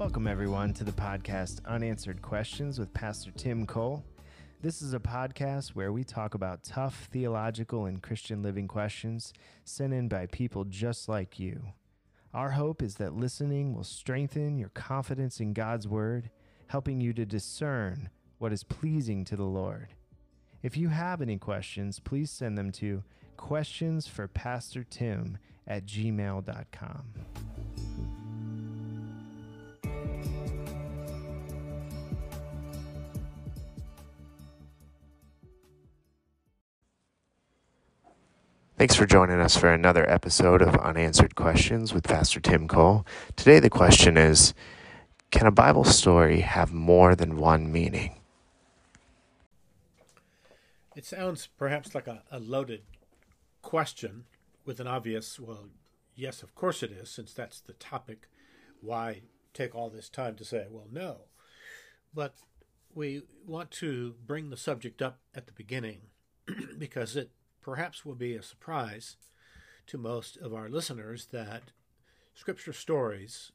Welcome, 0.00 0.26
everyone, 0.26 0.72
to 0.74 0.82
the 0.82 0.90
podcast 0.92 1.62
Unanswered 1.66 2.22
Questions 2.22 2.78
with 2.78 2.94
Pastor 2.94 3.30
Tim 3.32 3.66
Cole. 3.66 4.02
This 4.62 4.80
is 4.80 4.94
a 4.94 4.98
podcast 4.98 5.74
where 5.74 5.92
we 5.92 6.04
talk 6.04 6.32
about 6.32 6.64
tough 6.64 7.06
theological 7.12 7.84
and 7.84 8.02
Christian 8.02 8.42
living 8.42 8.66
questions 8.66 9.34
sent 9.66 9.92
in 9.92 10.08
by 10.08 10.24
people 10.24 10.64
just 10.64 11.06
like 11.06 11.38
you. 11.38 11.62
Our 12.32 12.52
hope 12.52 12.80
is 12.80 12.94
that 12.94 13.12
listening 13.12 13.74
will 13.74 13.84
strengthen 13.84 14.56
your 14.56 14.70
confidence 14.70 15.38
in 15.38 15.52
God's 15.52 15.86
Word, 15.86 16.30
helping 16.68 17.02
you 17.02 17.12
to 17.12 17.26
discern 17.26 18.08
what 18.38 18.54
is 18.54 18.64
pleasing 18.64 19.22
to 19.26 19.36
the 19.36 19.44
Lord. 19.44 19.88
If 20.62 20.78
you 20.78 20.88
have 20.88 21.20
any 21.20 21.36
questions, 21.36 22.00
please 22.00 22.30
send 22.30 22.56
them 22.56 22.72
to 22.72 23.04
questionsforpastortim 23.36 25.36
at 25.66 25.84
gmail.com. 25.84 27.04
Thanks 38.80 38.94
for 38.94 39.04
joining 39.04 39.40
us 39.40 39.58
for 39.58 39.70
another 39.70 40.08
episode 40.10 40.62
of 40.62 40.74
Unanswered 40.74 41.34
Questions 41.34 41.92
with 41.92 42.04
Pastor 42.04 42.40
Tim 42.40 42.66
Cole. 42.66 43.04
Today, 43.36 43.58
the 43.60 43.68
question 43.68 44.16
is 44.16 44.54
Can 45.30 45.46
a 45.46 45.50
Bible 45.50 45.84
story 45.84 46.40
have 46.40 46.72
more 46.72 47.14
than 47.14 47.36
one 47.36 47.70
meaning? 47.70 48.14
It 50.96 51.04
sounds 51.04 51.46
perhaps 51.58 51.94
like 51.94 52.06
a, 52.06 52.22
a 52.30 52.40
loaded 52.40 52.80
question 53.60 54.24
with 54.64 54.80
an 54.80 54.86
obvious, 54.86 55.38
well, 55.38 55.68
yes, 56.14 56.42
of 56.42 56.54
course 56.54 56.82
it 56.82 56.90
is, 56.90 57.10
since 57.10 57.34
that's 57.34 57.60
the 57.60 57.74
topic. 57.74 58.28
Why 58.80 59.20
take 59.52 59.74
all 59.74 59.90
this 59.90 60.08
time 60.08 60.36
to 60.36 60.44
say, 60.46 60.64
well, 60.70 60.88
no? 60.90 61.24
But 62.14 62.36
we 62.94 63.24
want 63.46 63.72
to 63.72 64.14
bring 64.26 64.48
the 64.48 64.56
subject 64.56 65.02
up 65.02 65.18
at 65.34 65.44
the 65.44 65.52
beginning 65.52 66.00
because 66.78 67.14
it 67.14 67.30
perhaps 67.60 68.04
will 68.04 68.14
be 68.14 68.34
a 68.34 68.42
surprise 68.42 69.16
to 69.86 69.98
most 69.98 70.36
of 70.36 70.54
our 70.54 70.68
listeners 70.68 71.26
that 71.32 71.72
scripture 72.34 72.72
stories 72.72 73.52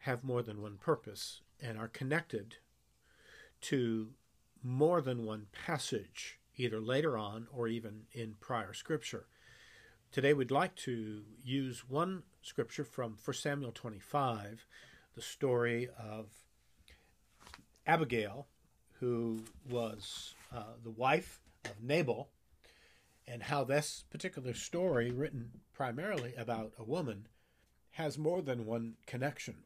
have 0.00 0.22
more 0.22 0.42
than 0.42 0.62
one 0.62 0.76
purpose 0.76 1.40
and 1.60 1.78
are 1.78 1.88
connected 1.88 2.56
to 3.60 4.10
more 4.62 5.00
than 5.00 5.24
one 5.24 5.46
passage, 5.52 6.38
either 6.56 6.80
later 6.80 7.16
on 7.16 7.46
or 7.52 7.68
even 7.68 8.02
in 8.12 8.34
prior 8.40 8.72
scripture. 8.72 9.26
Today 10.12 10.32
we'd 10.32 10.50
like 10.50 10.74
to 10.76 11.22
use 11.44 11.88
one 11.88 12.22
scripture 12.42 12.84
from 12.84 13.16
1 13.22 13.34
Samuel 13.34 13.72
25, 13.72 14.66
the 15.14 15.22
story 15.22 15.88
of 15.98 16.26
Abigail, 17.86 18.46
who 19.00 19.40
was 19.68 20.34
uh, 20.54 20.74
the 20.82 20.90
wife 20.90 21.40
of 21.64 21.82
Nabal, 21.82 22.28
and 23.28 23.44
how 23.44 23.64
this 23.64 24.04
particular 24.10 24.54
story, 24.54 25.10
written 25.10 25.50
primarily 25.74 26.34
about 26.36 26.72
a 26.78 26.84
woman, 26.84 27.26
has 27.92 28.18
more 28.18 28.42
than 28.42 28.66
one 28.66 28.94
connection 29.06 29.56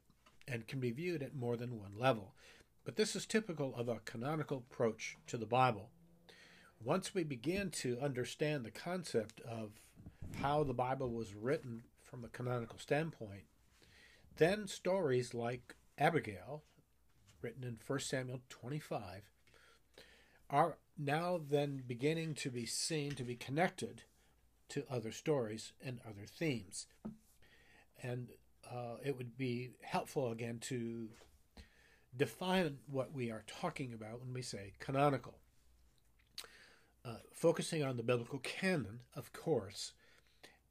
and 0.48 0.66
can 0.66 0.80
be 0.80 0.91
viewed 0.91 1.22
at 1.22 1.34
more 1.34 1.56
than 1.56 1.78
one 1.78 1.92
level. 1.98 2.34
But 2.84 2.97
this 2.97 3.14
is 3.14 3.27
typical 3.27 3.75
of 3.77 3.88
a 3.88 4.00
canonical 4.05 4.58
approach 4.58 5.16
to 5.27 5.36
the 5.36 5.47
Bible. 5.47 5.91
Once 6.83 7.14
we 7.14 7.22
begin 7.22 7.70
to 7.70 7.98
understand 8.00 8.64
the 8.64 8.70
concept 8.70 9.41
of 9.41 9.72
how 10.41 10.64
the 10.64 10.72
Bible 10.72 11.11
was 11.11 11.34
written 11.34 11.83
from 12.03 12.25
a 12.25 12.28
canonical 12.28 12.78
standpoint, 12.78 13.44
then 14.38 14.66
stories 14.66 15.34
like 15.34 15.75
Abigail, 15.98 16.62
written 17.43 17.62
in 17.62 17.78
1 17.87 18.00
Samuel 18.00 18.41
25, 18.49 19.31
are 20.50 20.77
now 20.99 21.41
then 21.50 21.83
beginning 21.87 22.34
to 22.34 22.50
be 22.50 22.66
seen 22.66 23.12
to 23.12 23.25
be 23.25 23.37
connected 23.37 24.03
to 24.69 24.84
other 24.91 25.12
stories 25.12 25.72
and 25.84 26.00
other 26.06 26.27
themes. 26.27 26.87
And 28.03 28.28
uh, 28.71 28.97
it 29.05 29.16
would 29.16 29.37
be 29.37 29.71
helpful 29.83 30.31
again 30.31 30.59
to 30.62 31.09
define 32.16 32.78
what 32.91 33.12
we 33.12 33.31
are 33.31 33.44
talking 33.47 33.93
about 33.93 34.21
when 34.21 34.33
we 34.33 34.43
say 34.43 34.72
canonical. 34.78 35.34
Uh, 37.05 37.15
focusing 37.32 37.82
on 37.82 37.97
the 37.97 38.03
biblical 38.03 38.38
canon, 38.41 39.00
of 39.17 39.32
course, 39.32 39.93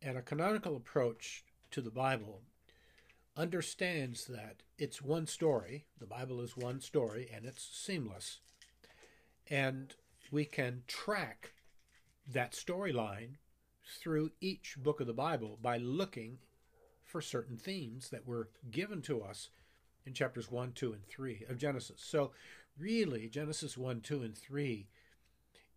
and 0.02 0.18
a 0.18 0.22
canonical 0.22 0.76
approach 0.76 1.44
to 1.72 1.82
the 1.82 1.90
Bible 1.90 2.42
understands 3.36 4.26
that 4.26 4.58
it's 4.78 5.02
one 5.02 5.26
story, 5.26 5.86
the 6.00 6.06
Bible 6.06 6.40
is 6.42 6.56
one 6.56 6.82
story, 6.82 7.30
and 7.34 7.46
it's 7.46 7.68
seamless. 7.72 8.40
And 9.50 9.94
we 10.32 10.46
can 10.46 10.84
track 10.88 11.54
that 12.32 12.52
storyline 12.52 13.36
through 14.00 14.32
each 14.40 14.78
book 14.78 15.00
of 15.00 15.08
the 15.08 15.14
Bible 15.14 15.58
by 15.62 15.78
looking 15.78 16.38
for 17.04 17.22
certain 17.22 17.58
themes 17.58 18.10
that 18.10 18.28
were 18.28 18.50
given 18.70 19.02
to 19.02 19.22
us 19.22 19.50
in 20.06 20.14
chapters 20.14 20.52
1, 20.52 20.74
2, 20.74 20.94
and 20.94 21.06
3 21.08 21.46
of 21.50 21.58
Genesis. 21.58 22.02
So, 22.04 22.32
really, 22.78 23.28
Genesis 23.28 23.78
1, 23.78 24.02
2, 24.02 24.22
and 24.22 24.38
3 24.38 24.88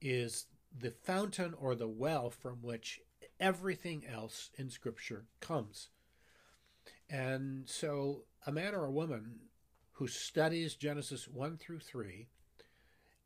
is 0.01 0.47
the 0.79 0.91
fountain 0.91 1.55
or 1.59 1.75
the 1.75 1.89
well 1.89 2.29
from 2.31 2.59
which 2.63 3.01
everything 3.41 4.05
else 4.07 4.51
in 4.57 4.69
Scripture 4.69 5.25
comes. 5.41 5.89
And 7.09 7.69
so, 7.69 8.25
a 8.47 8.53
man 8.53 8.75
or 8.75 8.85
a 8.85 8.91
woman 8.91 9.41
who 9.93 10.07
studies 10.07 10.75
Genesis 10.75 11.29
1 11.29 11.57
through 11.57 11.81
3 11.81 12.29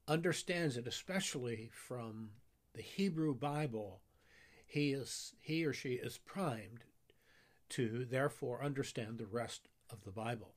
understands 0.09 0.77
it, 0.77 0.87
especially 0.87 1.71
from 1.72 2.31
the 2.75 2.83
Hebrew 2.83 3.34
Bible, 3.34 4.00
he 4.67 4.93
is 4.93 5.34
he 5.41 5.65
or 5.65 5.72
she 5.72 5.94
is 5.94 6.19
primed 6.19 6.84
to 7.71 8.05
therefore 8.05 8.62
understand 8.62 9.19
the 9.19 9.27
rest 9.27 9.69
of 9.91 10.05
the 10.05 10.11
Bible. 10.11 10.55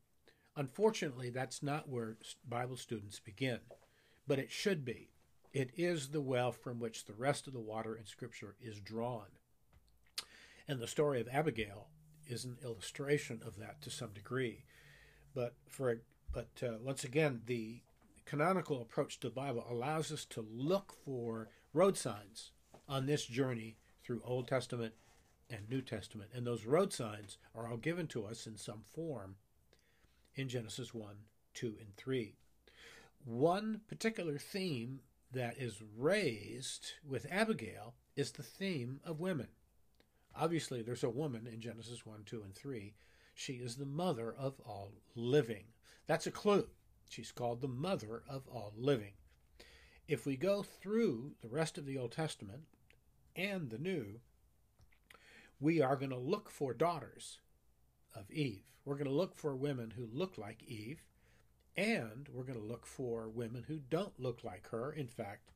Unfortunately, 0.55 1.29
that's 1.29 1.63
not 1.63 1.88
where 1.88 2.17
Bible 2.47 2.75
students 2.75 3.19
begin, 3.19 3.59
but 4.27 4.39
it 4.39 4.51
should 4.51 4.83
be. 4.83 5.09
It 5.53 5.71
is 5.75 6.09
the 6.09 6.21
well 6.21 6.51
from 6.51 6.79
which 6.79 7.05
the 7.05 7.13
rest 7.13 7.47
of 7.47 7.53
the 7.53 7.59
water 7.59 7.95
in 7.95 8.05
Scripture 8.05 8.55
is 8.61 8.79
drawn. 8.79 9.27
And 10.67 10.79
the 10.79 10.88
story 10.88 11.21
of 11.21 11.27
Abigail 11.31 11.88
is 12.27 12.45
an 12.45 12.57
illustration 12.63 13.41
of 13.45 13.57
that 13.57 13.81
to 13.81 13.89
some 13.89 14.11
degree. 14.13 14.65
But 15.33 15.55
for 15.67 16.01
but 16.31 16.49
uh, 16.61 16.77
once 16.81 17.03
again, 17.03 17.41
the 17.45 17.81
canonical 18.29 18.79
approach 18.79 19.19
to 19.19 19.28
the 19.28 19.34
Bible 19.34 19.66
allows 19.67 20.12
us 20.12 20.23
to 20.23 20.45
look 20.53 20.94
for 21.03 21.50
road 21.73 21.97
signs 21.97 22.51
on 22.88 23.07
this 23.07 23.25
journey 23.25 23.75
through 24.03 24.22
Old 24.23 24.47
Testament 24.47 24.94
and 25.50 25.67
New 25.67 25.81
Testament. 25.81 26.29
And 26.35 26.45
those 26.45 26.68
road 26.68 26.94
signs 26.94 27.39
are 27.56 27.68
all 27.68 27.78
given 27.78 28.06
to 28.09 28.25
us 28.25 28.45
in 28.45 28.56
some 28.56 28.81
form 28.84 29.38
in 30.35 30.47
Genesis 30.47 30.94
1, 30.94 31.16
2, 31.56 31.78
and 31.79 31.97
3. 31.97 32.35
One 33.25 33.81
particular 33.88 34.38
theme 34.38 35.00
that 35.31 35.57
is 35.57 35.81
raised 35.97 36.91
with 37.03 37.25
Abigail 37.31 37.95
is 38.16 38.31
the 38.31 38.44
theme 38.44 39.00
of 39.03 39.19
women. 39.19 39.47
Obviously, 40.35 40.84
there's 40.84 41.03
a 41.03 41.09
woman 41.09 41.47
in 41.51 41.62
Genesis 41.62 42.06
1, 42.06 42.25
2, 42.28 42.44
and 42.44 42.53
3. 42.53 42.94
She 43.34 43.53
is 43.53 43.75
the 43.75 43.85
mother 43.85 44.35
of 44.38 44.59
all 44.68 44.91
living. 45.16 45.63
That's 46.06 46.28
a 46.28 46.31
clue. 46.31 46.68
She's 47.09 47.31
called 47.31 47.61
the 47.61 47.67
mother 47.67 48.23
of 48.29 48.47
all 48.47 48.71
living. 48.77 49.13
If 50.07 50.25
we 50.25 50.37
go 50.37 50.63
through 50.63 51.33
the 51.41 51.49
rest 51.49 51.77
of 51.77 51.85
the 51.85 51.97
Old 51.97 52.11
Testament 52.11 52.61
and 53.35 53.69
the 53.69 53.79
New, 53.79 54.21
we 55.59 55.81
are 55.81 55.95
going 55.95 56.11
to 56.11 56.17
look 56.17 56.50
for 56.50 56.73
daughters 56.73 57.39
of 58.15 58.29
Eve. 58.31 58.63
We're 58.85 58.95
going 58.95 59.09
to 59.09 59.11
look 59.11 59.35
for 59.35 59.56
women 59.56 59.91
who 59.95 60.07
look 60.11 60.38
like 60.38 60.63
Eve, 60.63 61.03
and 61.75 62.29
we're 62.31 62.44
going 62.44 62.59
to 62.59 62.65
look 62.65 62.85
for 62.85 63.27
women 63.27 63.65
who 63.67 63.79
don't 63.89 64.19
look 64.19 64.44
like 64.44 64.69
her. 64.69 64.91
In 64.91 65.07
fact, 65.07 65.51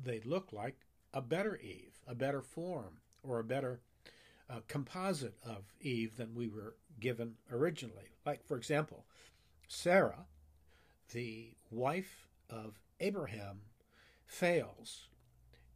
they 0.00 0.20
look 0.20 0.52
like 0.52 0.76
a 1.12 1.22
better 1.22 1.56
Eve, 1.56 1.98
a 2.06 2.14
better 2.14 2.42
form, 2.42 2.98
or 3.22 3.38
a 3.38 3.44
better 3.44 3.80
uh, 4.50 4.60
composite 4.68 5.36
of 5.44 5.72
Eve 5.80 6.16
than 6.16 6.34
we 6.34 6.48
were 6.48 6.76
given 7.00 7.36
originally. 7.50 8.10
Like, 8.26 8.44
for 8.46 8.56
example, 8.56 9.06
Sarah 9.66 10.26
the 11.12 11.54
wife 11.70 12.28
of 12.50 12.80
Abraham 13.00 13.60
fails 14.26 15.08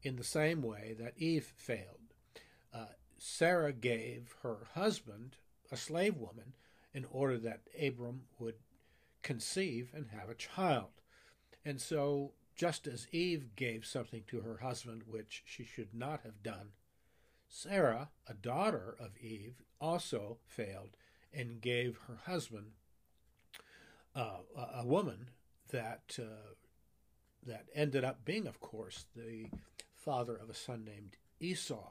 in 0.02 0.16
the 0.16 0.24
same 0.24 0.62
way 0.62 0.94
that 0.98 1.14
Eve 1.16 1.52
failed. 1.56 2.14
Uh, 2.72 2.86
Sarah 3.18 3.72
gave 3.72 4.34
her 4.42 4.68
husband 4.74 5.36
a 5.70 5.76
slave 5.76 6.16
woman 6.16 6.54
in 6.94 7.04
order 7.10 7.38
that 7.38 7.62
Abram 7.80 8.22
would 8.38 8.56
conceive 9.22 9.90
and 9.94 10.06
have 10.08 10.28
a 10.28 10.34
child. 10.34 11.02
And 11.64 11.80
so, 11.80 12.32
just 12.56 12.86
as 12.86 13.08
Eve 13.12 13.54
gave 13.56 13.84
something 13.84 14.24
to 14.28 14.40
her 14.40 14.58
husband 14.58 15.02
which 15.06 15.42
she 15.44 15.64
should 15.64 15.94
not 15.94 16.20
have 16.22 16.42
done, 16.42 16.70
Sarah, 17.48 18.10
a 18.26 18.34
daughter 18.34 18.96
of 18.98 19.16
Eve, 19.20 19.62
also 19.80 20.38
failed 20.46 20.96
and 21.32 21.60
gave 21.60 21.98
her 22.06 22.20
husband 22.26 22.72
uh, 24.18 24.38
a 24.80 24.86
woman 24.86 25.30
that 25.70 26.18
uh, 26.18 26.54
that 27.46 27.66
ended 27.74 28.04
up 28.04 28.24
being, 28.24 28.46
of 28.46 28.60
course, 28.60 29.06
the 29.14 29.46
father 29.94 30.36
of 30.36 30.50
a 30.50 30.54
son 30.54 30.84
named 30.84 31.16
Esau. 31.40 31.90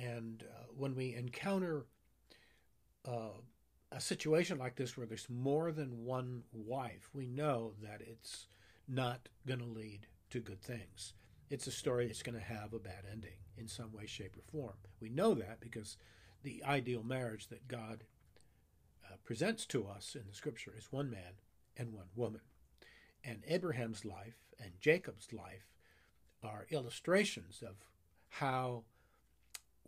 And 0.00 0.44
uh, 0.48 0.64
when 0.76 0.94
we 0.94 1.14
encounter 1.14 1.86
uh, 3.06 3.40
a 3.90 4.00
situation 4.00 4.58
like 4.58 4.76
this 4.76 4.96
where 4.96 5.06
there's 5.06 5.28
more 5.28 5.72
than 5.72 6.04
one 6.04 6.44
wife, 6.52 7.10
we 7.12 7.26
know 7.26 7.72
that 7.82 8.00
it's 8.00 8.46
not 8.86 9.28
going 9.46 9.60
to 9.60 9.66
lead 9.66 10.06
to 10.30 10.40
good 10.40 10.62
things. 10.62 11.14
It's 11.50 11.66
a 11.66 11.72
story 11.72 12.06
that's 12.06 12.22
going 12.22 12.38
to 12.38 12.44
have 12.44 12.74
a 12.74 12.78
bad 12.78 13.04
ending 13.10 13.38
in 13.56 13.66
some 13.66 13.92
way, 13.92 14.06
shape, 14.06 14.36
or 14.36 14.42
form. 14.52 14.76
We 15.00 15.08
know 15.08 15.34
that 15.34 15.60
because 15.60 15.96
the 16.42 16.62
ideal 16.64 17.02
marriage 17.02 17.48
that 17.48 17.66
God 17.66 18.04
presents 19.28 19.66
to 19.66 19.86
us 19.86 20.16
in 20.18 20.22
the 20.26 20.34
scripture 20.34 20.72
is 20.74 20.90
one 20.90 21.10
man 21.10 21.34
and 21.76 21.92
one 21.92 22.06
woman. 22.16 22.40
And 23.22 23.42
Abraham's 23.46 24.06
life 24.06 24.38
and 24.58 24.80
Jacob's 24.80 25.34
life 25.34 25.66
are 26.42 26.66
illustrations 26.70 27.62
of 27.62 27.74
how, 28.30 28.84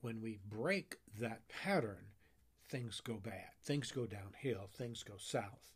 when 0.03 0.21
we 0.21 0.41
break 0.47 0.99
that 1.19 1.49
pattern, 1.49 2.09
things 2.69 3.01
go 3.01 3.15
bad, 3.15 3.49
things 3.65 3.91
go 3.91 4.05
downhill, 4.05 4.69
things 4.71 5.03
go 5.03 5.15
south. 5.17 5.73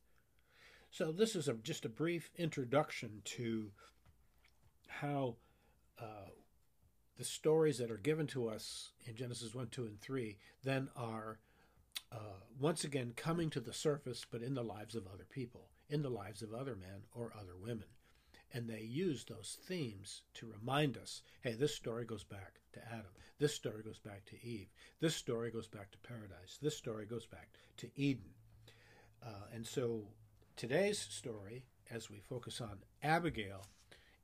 So, 0.91 1.11
this 1.11 1.35
is 1.35 1.49
a, 1.49 1.55
just 1.55 1.87
a 1.87 1.89
brief 1.89 2.29
introduction 2.37 3.23
to 3.25 3.71
how 4.89 5.37
uh, 5.99 6.33
the 7.17 7.25
stories 7.25 7.79
that 7.79 7.91
are 7.91 7.97
given 7.97 8.27
to 8.27 8.47
us 8.47 8.91
in 9.07 9.17
Genesis 9.17 9.55
1, 9.55 9.69
2, 9.69 9.87
and 9.87 10.01
3 10.03 10.37
then 10.65 10.91
are 10.95 11.39
uh, 12.15 12.39
once 12.61 12.85
again 12.85 13.13
coming 13.17 13.51
to 13.51 13.61
the 13.61 13.73
surface, 13.73 14.25
but 14.31 14.43
in 14.43 14.55
the 14.55 14.63
lives 14.63 14.95
of 14.95 15.07
other 15.07 15.27
people, 15.29 15.69
in 15.89 16.03
the 16.03 16.11
lives 16.11 16.43
of 16.43 16.55
other 16.55 16.77
men 16.77 17.05
or 17.13 17.33
other 17.39 17.57
women. 17.61 17.89
And 18.53 18.69
they 18.69 18.83
use 18.83 19.25
those 19.25 19.59
themes 19.67 20.23
to 20.35 20.47
remind 20.47 20.97
us 20.97 21.23
hey, 21.43 21.55
this 21.55 21.75
story 21.75 22.05
goes 22.05 22.23
back 22.23 22.61
to 22.73 22.81
Adam. 22.87 23.11
This 23.39 23.53
story 23.53 23.83
goes 23.83 23.99
back 23.99 24.25
to 24.27 24.47
Eve. 24.47 24.69
This 25.01 25.17
story 25.17 25.51
goes 25.51 25.67
back 25.67 25.91
to 25.91 25.99
paradise. 25.99 26.59
This 26.63 26.77
story 26.77 27.05
goes 27.05 27.27
back 27.27 27.49
to 27.79 27.91
Eden. 27.97 28.31
Uh, 29.25 29.47
and 29.53 29.67
so 29.67 30.03
today's 30.57 30.99
story, 30.99 31.65
as 31.91 32.11
we 32.11 32.21
focus 32.21 32.61
on 32.61 32.79
Abigail, 33.03 33.67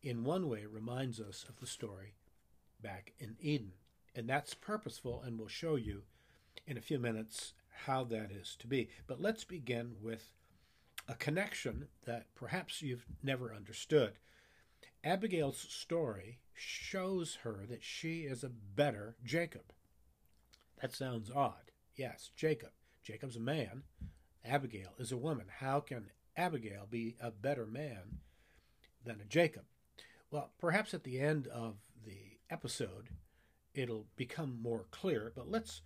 in 0.02 0.22
one 0.22 0.48
way 0.48 0.64
reminds 0.64 1.20
us 1.20 1.44
of 1.48 1.58
the 1.58 1.66
story 1.66 2.14
back 2.80 3.12
in 3.18 3.36
Eden. 3.40 3.72
And 4.14 4.28
that's 4.28 4.54
purposeful, 4.54 5.22
and 5.24 5.38
we'll 5.38 5.48
show 5.48 5.74
you 5.74 6.02
in 6.66 6.76
a 6.76 6.82
few 6.82 6.98
minutes 6.98 7.52
how 7.86 8.04
that 8.04 8.30
is 8.30 8.56
to 8.60 8.66
be. 8.66 8.88
But 9.06 9.20
let's 9.20 9.44
begin 9.44 9.96
with 10.00 10.32
a 11.08 11.14
connection 11.14 11.88
that 12.04 12.26
perhaps 12.34 12.82
you've 12.82 13.06
never 13.22 13.54
understood. 13.54 14.12
Abigail's 15.02 15.58
story 15.58 16.38
shows 16.54 17.38
her 17.42 17.64
that 17.68 17.82
she 17.82 18.20
is 18.20 18.44
a 18.44 18.50
better 18.50 19.16
Jacob. 19.24 19.72
That 20.80 20.92
sounds 20.92 21.30
odd. 21.30 21.72
Yes, 21.96 22.30
Jacob. 22.36 22.70
Jacob's 23.02 23.36
a 23.36 23.40
man. 23.40 23.82
Abigail 24.44 24.90
is 24.98 25.10
a 25.12 25.16
woman. 25.16 25.46
How 25.58 25.80
can 25.80 26.10
Abigail 26.36 26.86
be 26.88 27.16
a 27.20 27.30
better 27.30 27.66
man 27.66 28.20
than 29.04 29.20
a 29.20 29.24
Jacob? 29.24 29.64
Well, 30.30 30.50
perhaps 30.58 30.94
at 30.94 31.04
the 31.04 31.18
end 31.18 31.46
of 31.48 31.76
the 32.04 32.38
episode, 32.50 33.08
it'll 33.74 34.06
become 34.16 34.58
more 34.62 34.86
clear, 34.90 35.32
but 35.34 35.50
let's 35.50 35.82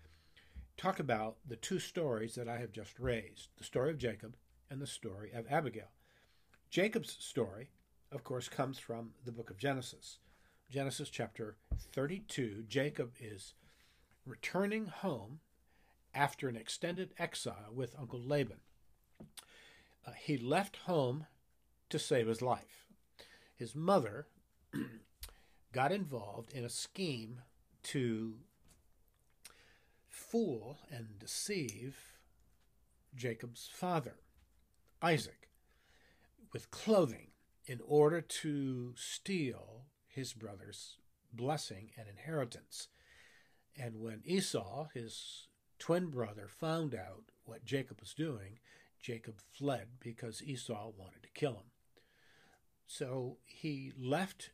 talk 0.77 0.99
about 0.99 1.37
the 1.47 1.57
two 1.57 1.79
stories 1.79 2.35
that 2.35 2.49
I 2.49 2.59
have 2.59 2.73
just 2.73 2.99
raised 2.99 3.49
the 3.57 3.65
story 3.65 3.91
of 3.91 3.99
Jacob 3.99 4.37
and 4.71 4.81
the 4.81 4.87
story 4.87 5.31
of 5.33 5.47
Abigail. 5.51 5.91
Jacob's 6.71 7.17
story, 7.21 7.71
of 8.11 8.25
course, 8.25 8.49
comes 8.49 8.79
from 8.79 9.11
the 9.25 9.33
book 9.33 9.51
of 9.51 9.59
Genesis. 9.59 10.19
Genesis 10.71 11.09
chapter 11.09 11.57
32, 11.93 12.65
Jacob 12.69 13.13
is 13.21 13.55
returning 14.27 14.87
home 14.87 15.41
after 16.15 16.49
an 16.49 16.57
extended 16.57 17.13
exile 17.19 17.71
with 17.73 17.95
Uncle 17.99 18.21
Laban. 18.21 18.59
Uh, 20.07 20.13
he 20.19 20.37
left 20.37 20.77
home 20.87 21.27
to 21.91 21.99
save 21.99 22.27
his 22.27 22.43
life. 22.43 22.87
His 23.55 23.75
mother 23.75 24.27
got 25.73 25.93
involved 25.93 26.53
in 26.53 26.65
a 26.65 26.69
scheme 26.69 27.43
to 27.85 28.35
fool 30.35 30.79
and 30.91 31.17
deceive 31.21 31.97
Jacob's 33.15 33.71
father. 33.73 34.17
Isaac 35.01 35.49
with 36.53 36.73
clothing 36.73 37.29
in 37.67 37.79
order 37.87 38.21
to 38.21 38.95
steal 38.97 39.85
his 40.09 40.33
brother's 40.33 40.97
blessing 41.33 41.93
and 41.97 42.09
inheritance. 42.09 42.89
And 43.79 44.01
when 44.01 44.23
Esau, 44.25 44.89
his 44.93 45.47
twin 45.79 46.09
brother, 46.09 46.49
found 46.49 46.97
out 46.97 47.27
what 47.45 47.65
Jacob 47.65 48.01
was 48.01 48.13
doing, 48.13 48.59
Jacob 49.01 49.37
fled 49.53 49.87
because 50.01 50.43
Esau 50.43 50.91
wanted 50.99 51.23
to 51.23 51.29
kill 51.33 51.53
him. 51.53 51.71
So 52.89 53.37
he 53.45 53.93
left 53.97 54.51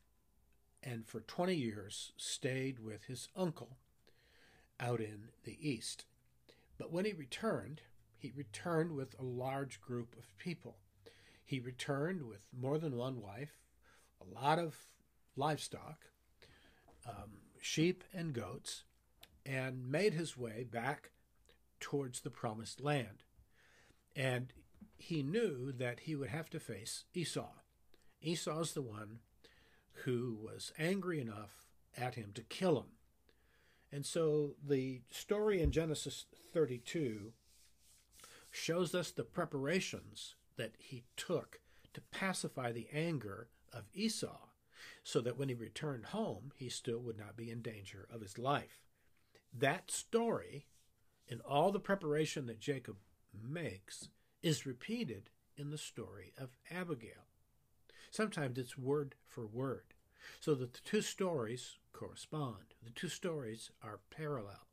and 0.83 1.07
for 1.07 1.21
20 1.21 1.55
years 1.55 2.13
stayed 2.19 2.81
with 2.81 3.05
his 3.05 3.29
uncle 3.35 3.79
out 4.81 5.01
in 5.01 5.29
the 5.45 5.59
east. 5.61 6.05
But 6.79 6.93
when 6.93 7.05
he 7.05 7.13
returned, 7.13 7.83
he 8.17 8.33
returned 8.35 8.93
with 8.93 9.15
a 9.19 9.25
large 9.25 9.81
group 9.81 10.17
of 10.19 10.37
people. 10.39 10.79
He 11.45 11.61
returned 11.61 12.23
with 12.23 12.41
more 12.59 12.79
than 12.79 12.97
one 12.97 13.21
wife, 13.21 13.59
a 14.21 14.41
lot 14.41 14.59
of 14.59 14.87
livestock, 15.37 16.07
um, 17.09 17.39
sheep 17.61 18.05
and 18.15 18.33
goats, 18.33 18.85
and 19.45 19.91
made 19.91 20.15
his 20.15 20.37
way 20.37 20.65
back 20.71 21.11
towards 21.81 22.21
the 22.21 22.31
promised 22.31 22.81
land. 22.81 23.25
And 24.15 24.53
he 24.97 25.23
knew 25.23 25.73
that 25.73 26.01
he 26.01 26.15
would 26.15 26.29
have 26.29 26.51
to 26.51 26.61
face 26.61 27.05
Esau. 27.15 27.49
Esau's 28.23 28.75
the 28.75 28.83
one 28.83 29.21
who 30.05 30.37
was 30.41 30.73
angry 30.79 31.21
enough 31.21 31.67
at 31.97 32.15
him 32.15 32.33
to 32.35 32.43
kill 32.43 32.79
him. 32.79 32.91
And 33.93 34.07
so 34.07 34.55
the 34.67 35.01
story 35.11 35.61
in 35.61 35.73
Genesis 35.73 36.27
32 36.53 37.33
shows 38.51 38.95
us 38.95 39.11
the 39.11 39.25
preparations 39.25 40.35
that 40.57 40.73
he 40.79 41.05
took 41.17 41.61
to 41.95 42.01
pacify 42.01 42.73
the 42.73 42.89
anger 42.93 43.49
of 43.73 43.85
Esau, 43.95 44.49
so 45.03 45.21
that 45.21 45.37
when 45.37 45.49
he 45.49 45.55
returned 45.55 46.07
home, 46.07 46.53
he 46.57 46.69
still 46.69 46.99
would 47.01 47.19
not 47.19 47.37
be 47.37 47.51
in 47.51 47.63
danger 47.63 48.07
of 48.13 48.21
his 48.21 48.39
life. 48.39 48.81
That 49.53 49.91
story, 49.91 50.67
and 51.29 51.41
all 51.41 51.73
the 51.73 51.81
preparation 51.81 52.47
that 52.47 52.61
Jacob 52.61 52.97
makes, 53.33 54.09
is 54.43 54.67
repeated 54.67 55.31
in 55.57 55.71
the 55.71 55.79
story 55.79 56.33
of 56.39 56.51
Abigail. 56.71 57.27
Sometimes 58.11 58.59
it's 58.59 58.79
word 58.79 59.15
for 59.27 59.47
word, 59.47 59.95
so 60.41 60.55
that 60.55 60.75
the 60.75 60.81
two 60.85 61.03
stories 61.03 61.79
correspond. 61.93 62.75
The 62.83 62.91
two 62.91 63.09
stories 63.09 63.71
are 63.83 64.01
parallel. 64.11 64.67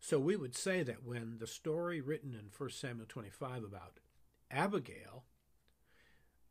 So 0.00 0.18
we 0.18 0.36
would 0.36 0.56
say 0.56 0.82
that 0.82 1.04
when 1.04 1.36
the 1.38 1.46
story 1.46 2.00
written 2.00 2.34
in 2.34 2.50
1 2.56 2.70
Samuel 2.70 3.06
25 3.08 3.62
about 3.64 4.00
Abigail, 4.50 5.24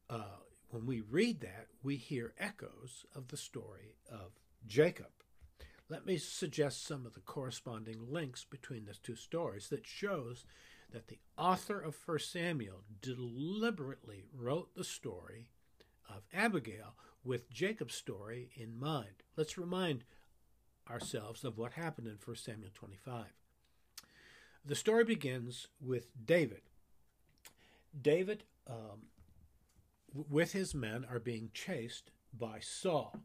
uh, 0.09 0.39
when 0.69 0.85
we 0.85 1.01
read 1.01 1.41
that, 1.41 1.67
we 1.83 1.97
hear 1.97 2.33
echoes 2.39 3.05
of 3.13 3.27
the 3.27 3.37
story 3.37 3.95
of 4.09 4.39
Jacob. 4.65 5.11
Let 5.89 6.05
me 6.05 6.17
suggest 6.17 6.85
some 6.85 7.05
of 7.05 7.13
the 7.13 7.19
corresponding 7.19 8.09
links 8.09 8.45
between 8.45 8.85
the 8.85 8.93
two 8.93 9.15
stories 9.15 9.67
that 9.67 9.85
shows 9.85 10.45
that 10.91 11.07
the 11.07 11.19
author 11.37 11.79
of 11.81 11.97
1 12.05 12.19
Samuel 12.19 12.83
deliberately 13.01 14.23
wrote 14.33 14.75
the 14.75 14.85
story 14.85 15.49
of 16.15 16.23
Abigail 16.33 16.95
with 17.23 17.51
Jacob's 17.51 17.95
story 17.95 18.49
in 18.55 18.79
mind. 18.79 19.23
Let's 19.35 19.57
remind 19.57 20.03
ourselves 20.89 21.43
of 21.43 21.57
what 21.57 21.73
happened 21.73 22.07
in 22.07 22.17
1 22.23 22.35
Samuel 22.35 22.71
25. 22.73 23.25
The 24.65 24.75
story 24.75 25.03
begins 25.03 25.67
with 25.79 26.07
David. 26.23 26.61
David, 27.99 28.43
um, 28.67 29.07
with 30.13 30.53
his 30.53 30.73
men, 30.73 31.05
are 31.09 31.19
being 31.19 31.49
chased 31.53 32.11
by 32.37 32.59
Saul, 32.61 33.15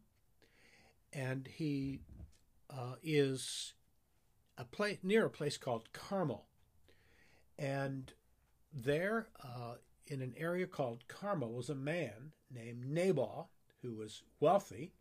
and 1.13 1.47
he 1.47 2.01
uh, 2.71 2.95
is 3.03 3.75
a 4.59 4.65
place 4.65 4.99
near 5.03 5.27
a 5.27 5.31
place 5.31 5.57
called 5.57 5.93
Carmel, 5.93 6.47
and 7.59 8.13
there, 8.73 9.29
uh, 9.43 9.75
in 10.07 10.23
an 10.23 10.35
area 10.37 10.67
called 10.67 11.09
Carmel, 11.09 11.53
was 11.53 11.69
a 11.69 11.75
man 11.75 12.33
named 12.53 12.87
Nabal 12.87 13.51
who 13.83 13.95
was 13.95 14.23
wealthy, 14.41 14.93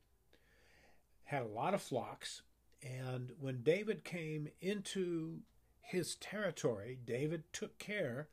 had 1.26 1.44
a 1.44 1.48
lot 1.48 1.74
of 1.74 1.82
flocks, 1.82 2.42
and 2.82 3.32
when 3.40 3.64
David 3.64 4.04
came 4.04 4.50
into 4.62 5.40
his 5.82 6.16
territory, 6.16 6.98
David 7.04 7.44
took 7.52 7.78
care 7.78 8.28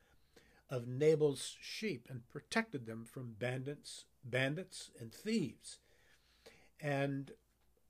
of 0.68 0.88
Nabal's 0.88 1.56
sheep 1.60 2.06
and 2.08 2.28
protected 2.30 2.86
them 2.86 3.04
from 3.04 3.36
bandits, 3.38 4.04
bandits 4.24 4.90
and 4.98 5.12
thieves. 5.12 5.78
And 6.80 7.32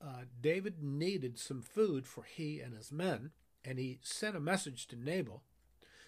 uh, 0.01 0.23
David 0.41 0.83
needed 0.83 1.39
some 1.39 1.61
food 1.61 2.05
for 2.05 2.23
he 2.23 2.59
and 2.59 2.73
his 2.75 2.91
men, 2.91 3.31
and 3.63 3.79
he 3.79 3.99
sent 4.01 4.35
a 4.35 4.41
message 4.41 4.87
to 4.87 4.97
Nabal 4.97 5.43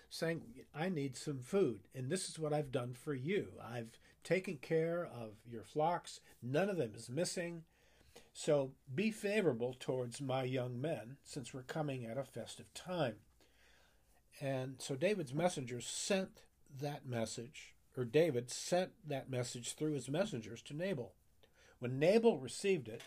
saying, 0.10 0.42
I 0.74 0.90
need 0.90 1.16
some 1.16 1.40
food, 1.40 1.82
and 1.94 2.10
this 2.10 2.30
is 2.30 2.40
what 2.40 2.54
I've 2.54 2.72
done 2.72 2.94
for 2.94 3.14
you. 3.14 3.54
I've 3.64 4.00
taken 4.24 4.58
care 4.58 5.06
of 5.06 5.34
your 5.50 5.64
flocks, 5.64 6.20
none 6.42 6.70
of 6.70 6.78
them 6.78 6.94
is 6.96 7.10
missing. 7.10 7.64
So 8.34 8.72
be 8.94 9.12
favorable 9.12 9.76
towards 9.80 10.22
my 10.22 10.44
young 10.44 10.82
men, 10.82 11.18
since 11.24 11.54
we're 11.54 11.62
coming 11.62 12.06
at 12.06 12.18
a 12.18 12.24
festive 12.24 12.74
time. 12.74 13.16
And 14.42 14.76
so 14.80 14.96
David's 14.96 15.34
messengers 15.34 15.86
sent 15.86 16.42
that 16.82 17.06
message, 17.06 17.74
or 17.96 18.04
David 18.04 18.50
sent 18.50 18.92
that 19.08 19.30
message 19.30 19.74
through 19.74 19.94
his 19.94 20.10
messengers 20.10 20.62
to 20.64 20.74
Nabal. 20.76 21.14
When 21.80 22.00
Nabal 22.00 22.40
received 22.40 22.88
it, 22.88 23.02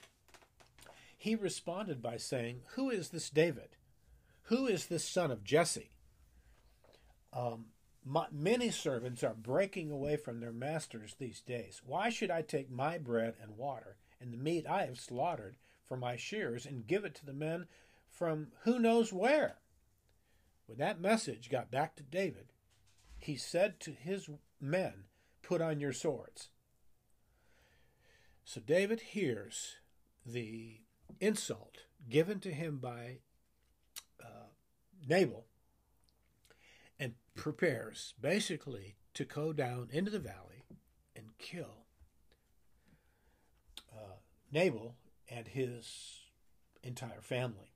he 1.17 1.35
responded 1.35 2.00
by 2.00 2.17
saying, 2.17 2.62
Who 2.76 2.90
is 2.90 3.11
this 3.11 3.28
David? 3.28 3.76
Who 4.45 4.67
is 4.67 4.87
this 4.87 5.05
son 5.05 5.31
of 5.31 5.45
Jesse? 5.45 5.90
Um, 7.33 7.67
my, 8.05 8.27
many 8.33 8.71
servants 8.71 9.23
are 9.23 9.35
breaking 9.35 9.91
away 9.91 10.17
from 10.17 10.41
their 10.41 10.53
masters 10.53 11.15
these 11.19 11.41
days. 11.41 11.83
Why 11.85 12.09
should 12.09 12.31
I 12.31 12.43
take 12.43 12.71
my 12.71 12.99
bread 12.99 13.35
and 13.43 13.57
water 13.57 13.97
and 14.21 14.33
the 14.33 14.39
meat 14.39 14.67
I 14.67 14.87
have 14.87 14.99
slaughtered 14.99 15.57
for 15.85 15.97
my 15.97 16.17
shears 16.17 16.65
and 16.67 16.87
give 16.87 17.05
it 17.05 17.15
to 17.17 17.27
the 17.27 17.33
men 17.33 17.67
from 18.09 18.49
who 18.63 18.79
knows 18.79 19.13
where? 19.13 19.57
When 20.67 20.79
that 20.79 21.01
message 21.01 21.51
got 21.51 21.71
back 21.71 21.97
to 21.97 22.03
David, 22.03 22.47
he 23.19 23.37
said 23.37 23.81
to 23.81 23.93
his 23.93 24.29
men, 24.61 25.05
Put 25.43 25.61
on 25.63 25.81
your 25.81 25.93
swords. 25.93 26.49
So 28.45 28.61
David 28.61 29.01
hears 29.01 29.77
the 30.25 30.81
insult 31.21 31.85
given 32.09 32.41
to 32.41 32.53
him 32.53 32.79
by 32.79 33.19
uh, 34.23 34.49
Nabal 35.07 35.47
prepares 37.38 38.14
basically 38.21 38.97
to 39.14 39.25
go 39.25 39.52
down 39.52 39.88
into 39.92 40.11
the 40.11 40.18
valley 40.18 40.64
and 41.14 41.38
kill 41.38 41.87
uh, 43.92 44.16
Nabal 44.52 44.97
and 45.30 45.47
his 45.47 46.21
entire 46.83 47.21
family. 47.21 47.73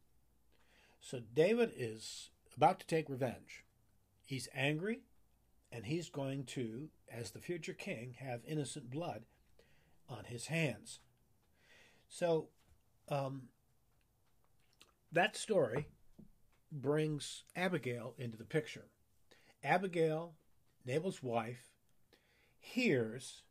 So 1.00 1.20
David 1.34 1.72
is 1.76 2.30
about 2.56 2.80
to 2.80 2.86
take 2.86 3.08
revenge. 3.08 3.64
He's 4.24 4.48
angry, 4.54 5.00
and 5.70 5.86
he's 5.86 6.08
going 6.08 6.44
to, 6.46 6.88
as 7.10 7.30
the 7.30 7.38
future 7.38 7.72
king, 7.72 8.16
have 8.18 8.40
innocent 8.46 8.90
blood 8.90 9.22
on 10.08 10.24
his 10.24 10.46
hands. 10.46 10.98
So 12.08 12.48
um, 13.08 13.42
that 15.12 15.36
story 15.36 15.86
brings 16.70 17.44
Abigail 17.54 18.14
into 18.18 18.36
the 18.36 18.44
picture. 18.44 18.86
Abigail, 19.64 20.34
Nabal's 20.84 21.22
wife, 21.22 21.72
hears 22.58 23.42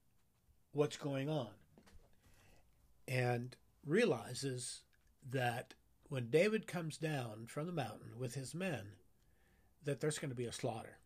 what's 0.74 0.98
going 0.98 1.30
on 1.30 1.50
and 3.08 3.56
realizes 3.86 4.82
that 5.30 5.74
when 6.10 6.30
David 6.30 6.68
comes 6.68 6.98
down 6.98 7.46
from 7.48 7.66
the 7.68 7.72
mountain 7.72 8.18
with 8.18 8.36
his 8.36 8.54
men, 8.54 8.94
that 9.84 10.00
there's 10.00 10.20
going 10.20 10.30
to 10.30 10.36
be 10.36 10.46
a 10.46 10.52
slaughter. 10.52 10.98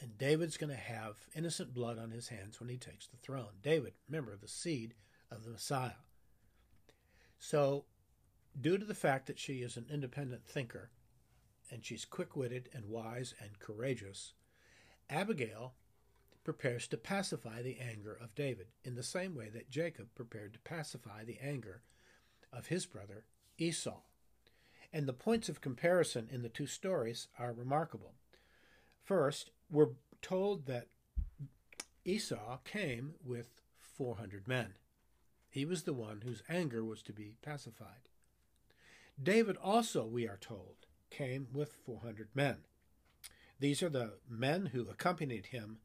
And 0.00 0.18
David's 0.18 0.56
going 0.56 0.72
to 0.72 0.76
have 0.76 1.14
innocent 1.34 1.72
blood 1.72 1.98
on 1.98 2.10
his 2.10 2.28
hands 2.28 2.58
when 2.58 2.68
he 2.68 2.76
takes 2.76 3.06
the 3.06 3.16
throne. 3.16 3.60
David, 3.62 3.92
remember, 4.08 4.36
the 4.36 4.48
seed 4.48 4.94
of 5.30 5.44
the 5.44 5.50
Messiah. 5.50 6.02
So, 7.38 7.84
due 8.60 8.76
to 8.76 8.84
the 8.84 8.94
fact 8.94 9.26
that 9.26 9.38
she 9.38 9.54
is 9.54 9.76
an 9.76 9.86
independent 9.90 10.44
thinker, 10.46 10.90
and 11.70 11.84
she's 11.84 12.04
quick 12.04 12.36
witted 12.36 12.68
and 12.72 12.86
wise 12.86 13.34
and 13.40 13.58
courageous, 13.58 14.34
Abigail 15.10 15.74
prepares 16.44 16.86
to 16.88 16.96
pacify 16.96 17.62
the 17.62 17.78
anger 17.80 18.16
of 18.20 18.34
David 18.34 18.66
in 18.84 18.94
the 18.94 19.02
same 19.02 19.34
way 19.34 19.48
that 19.48 19.70
Jacob 19.70 20.08
prepared 20.14 20.52
to 20.52 20.58
pacify 20.60 21.24
the 21.24 21.38
anger 21.42 21.82
of 22.52 22.66
his 22.66 22.86
brother 22.86 23.24
Esau. 23.58 24.00
And 24.92 25.06
the 25.06 25.12
points 25.12 25.48
of 25.48 25.60
comparison 25.60 26.28
in 26.30 26.42
the 26.42 26.48
two 26.48 26.66
stories 26.66 27.28
are 27.38 27.52
remarkable. 27.52 28.14
First, 29.02 29.50
we're 29.70 29.90
told 30.22 30.66
that 30.66 30.88
Esau 32.04 32.58
came 32.64 33.14
with 33.24 33.60
400 33.78 34.46
men. 34.46 34.74
He 35.48 35.64
was 35.64 35.84
the 35.84 35.92
one 35.92 36.22
whose 36.22 36.42
anger 36.48 36.84
was 36.84 37.02
to 37.02 37.12
be 37.12 37.36
pacified. 37.42 38.08
David 39.20 39.56
also, 39.56 40.04
we 40.04 40.26
are 40.26 40.36
told, 40.36 40.83
came 41.10 41.48
with 41.52 41.72
400 41.84 42.28
men. 42.34 42.58
These 43.60 43.82
are 43.82 43.88
the 43.88 44.14
men 44.28 44.66
who 44.66 44.88
accompanied 44.88 45.46
him 45.46 45.78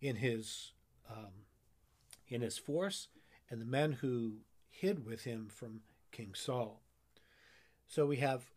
in 0.00 0.16
his 0.16 0.72
um, 1.10 1.46
in 2.28 2.40
his 2.40 2.58
force, 2.58 3.08
and 3.50 3.60
the 3.60 3.66
men 3.66 3.92
who 3.92 4.38
hid 4.70 5.04
with 5.04 5.24
him 5.24 5.48
from 5.48 5.82
King 6.10 6.32
Saul. 6.34 6.80
So 7.86 8.06
we 8.06 8.16
have 8.16 8.50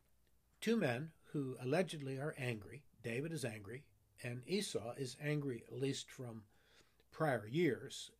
two 0.61 0.77
men 0.77 1.11
who 1.33 1.57
allegedly 1.61 2.17
are 2.17 2.33
angry. 2.37 2.83
David 3.03 3.33
is 3.33 3.43
angry, 3.43 3.83
and 4.23 4.41
Esau 4.47 4.93
is 4.97 5.17
angry, 5.21 5.63
at 5.67 5.79
least 5.79 6.09
from 6.09 6.43
prior 7.11 7.47
years. 7.47 8.11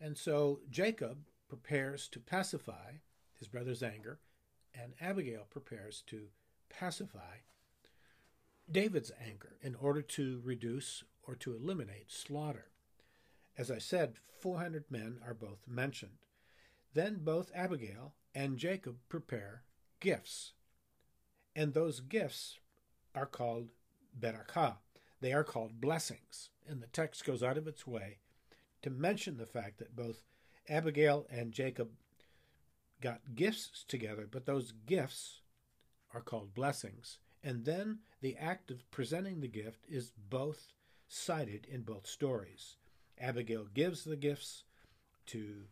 And 0.00 0.16
so 0.16 0.60
Jacob 0.70 1.18
prepares 1.48 2.08
to 2.08 2.20
pacify 2.20 2.92
his 3.38 3.48
brother's 3.48 3.82
anger, 3.82 4.20
and 4.74 4.92
Abigail 5.00 5.46
prepares 5.48 6.02
to 6.08 6.28
pacify 6.78 7.42
David's 8.70 9.12
anger 9.24 9.56
in 9.62 9.74
order 9.74 10.02
to 10.02 10.40
reduce 10.44 11.04
or 11.26 11.34
to 11.36 11.54
eliminate 11.54 12.10
slaughter. 12.10 12.66
As 13.56 13.70
I 13.70 13.78
said, 13.78 14.14
400 14.40 14.84
men 14.90 15.18
are 15.24 15.34
both 15.34 15.68
mentioned. 15.68 16.26
Then 16.94 17.18
both 17.22 17.52
Abigail 17.54 18.14
and 18.34 18.58
Jacob 18.58 18.96
prepare 19.08 19.62
gifts. 20.00 20.52
And 21.54 21.74
those 21.74 22.00
gifts 22.00 22.58
are 23.14 23.26
called 23.26 23.68
berakah. 24.18 24.76
They 25.20 25.32
are 25.32 25.44
called 25.44 25.80
blessings. 25.80 26.48
And 26.66 26.82
the 26.82 26.86
text 26.88 27.24
goes 27.24 27.42
out 27.42 27.58
of 27.58 27.68
its 27.68 27.86
way 27.86 28.18
to 28.82 28.90
mention 28.90 29.36
the 29.36 29.46
fact 29.46 29.78
that 29.78 29.94
both 29.94 30.24
Abigail 30.68 31.26
and 31.30 31.52
Jacob 31.52 31.90
got 33.00 33.20
gifts 33.34 33.84
together, 33.86 34.26
but 34.30 34.46
those 34.46 34.72
gifts 34.86 35.41
are 36.14 36.20
called 36.20 36.54
blessings. 36.54 37.18
And 37.42 37.64
then 37.64 38.00
the 38.20 38.36
act 38.36 38.70
of 38.70 38.88
presenting 38.90 39.40
the 39.40 39.48
gift 39.48 39.84
is 39.88 40.12
both 40.30 40.72
cited 41.08 41.66
in 41.70 41.82
both 41.82 42.06
stories. 42.06 42.76
Abigail 43.20 43.66
gives 43.72 44.04
the 44.04 44.16
gifts 44.16 44.64
to 45.26 45.64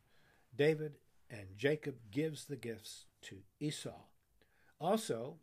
David, 0.56 0.98
and 1.30 1.46
Jacob 1.56 1.96
gives 2.10 2.44
the 2.44 2.56
gifts 2.56 3.06
to 3.22 3.38
Esau. 3.60 4.02
Also, 4.80 5.36